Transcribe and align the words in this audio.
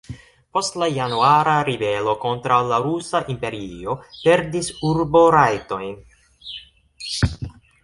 Post 0.57 0.77
la 0.83 0.85
januara 0.93 1.57
ribelo 1.67 2.15
kontraŭ 2.23 2.57
la 2.71 2.79
Rusa 2.87 3.21
Imperio 3.35 3.95
perdis 4.17 4.73
urborajtojn. 4.93 7.49